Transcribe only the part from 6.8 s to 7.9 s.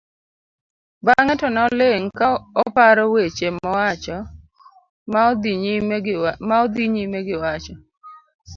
nyime giwacho